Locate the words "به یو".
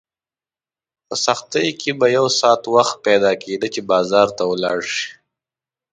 1.99-2.25